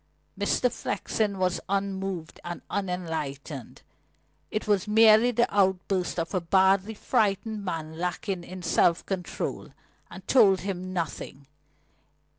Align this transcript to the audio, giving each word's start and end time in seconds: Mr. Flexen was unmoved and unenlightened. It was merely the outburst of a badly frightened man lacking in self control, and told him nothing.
Mr. 0.35 0.71
Flexen 0.71 1.37
was 1.37 1.59
unmoved 1.69 2.39
and 2.43 2.63
unenlightened. 2.71 3.83
It 4.49 4.67
was 4.67 4.87
merely 4.87 5.29
the 5.29 5.45
outburst 5.55 6.17
of 6.19 6.33
a 6.33 6.41
badly 6.41 6.95
frightened 6.95 7.63
man 7.63 7.99
lacking 7.99 8.43
in 8.43 8.63
self 8.63 9.05
control, 9.05 9.71
and 10.09 10.27
told 10.27 10.61
him 10.61 10.91
nothing. 10.91 11.45